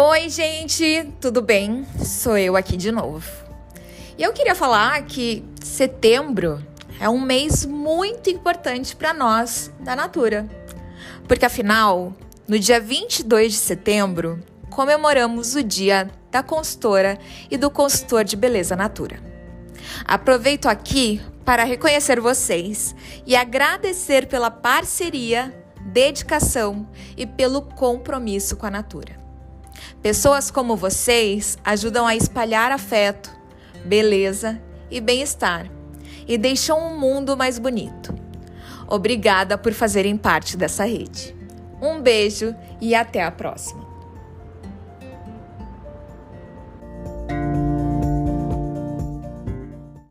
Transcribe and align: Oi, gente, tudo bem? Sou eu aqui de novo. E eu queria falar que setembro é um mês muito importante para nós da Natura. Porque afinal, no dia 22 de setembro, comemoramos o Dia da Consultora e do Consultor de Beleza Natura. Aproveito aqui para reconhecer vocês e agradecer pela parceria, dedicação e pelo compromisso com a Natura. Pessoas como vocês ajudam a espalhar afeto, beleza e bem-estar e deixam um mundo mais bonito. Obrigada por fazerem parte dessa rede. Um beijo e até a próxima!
Oi, 0.00 0.28
gente, 0.28 1.12
tudo 1.20 1.42
bem? 1.42 1.84
Sou 2.04 2.38
eu 2.38 2.54
aqui 2.56 2.76
de 2.76 2.92
novo. 2.92 3.28
E 4.16 4.22
eu 4.22 4.32
queria 4.32 4.54
falar 4.54 5.02
que 5.02 5.44
setembro 5.60 6.64
é 7.00 7.08
um 7.08 7.20
mês 7.20 7.66
muito 7.66 8.30
importante 8.30 8.94
para 8.94 9.12
nós 9.12 9.72
da 9.80 9.96
Natura. 9.96 10.48
Porque 11.26 11.44
afinal, 11.44 12.14
no 12.46 12.56
dia 12.60 12.78
22 12.78 13.54
de 13.54 13.58
setembro, 13.58 14.40
comemoramos 14.70 15.56
o 15.56 15.64
Dia 15.64 16.08
da 16.30 16.44
Consultora 16.44 17.18
e 17.50 17.56
do 17.56 17.68
Consultor 17.68 18.22
de 18.22 18.36
Beleza 18.36 18.76
Natura. 18.76 19.20
Aproveito 20.04 20.66
aqui 20.66 21.20
para 21.44 21.64
reconhecer 21.64 22.20
vocês 22.20 22.94
e 23.26 23.34
agradecer 23.34 24.28
pela 24.28 24.48
parceria, 24.48 25.52
dedicação 25.86 26.88
e 27.16 27.26
pelo 27.26 27.62
compromisso 27.62 28.56
com 28.56 28.66
a 28.66 28.70
Natura. 28.70 29.27
Pessoas 30.02 30.50
como 30.50 30.76
vocês 30.76 31.58
ajudam 31.64 32.06
a 32.06 32.14
espalhar 32.14 32.70
afeto, 32.70 33.30
beleza 33.84 34.60
e 34.90 35.00
bem-estar 35.00 35.68
e 36.26 36.38
deixam 36.38 36.78
um 36.78 36.98
mundo 36.98 37.36
mais 37.36 37.58
bonito. 37.58 38.14
Obrigada 38.86 39.58
por 39.58 39.72
fazerem 39.72 40.16
parte 40.16 40.56
dessa 40.56 40.84
rede. 40.84 41.34
Um 41.82 42.00
beijo 42.00 42.54
e 42.80 42.94
até 42.94 43.24
a 43.24 43.30
próxima! 43.30 43.97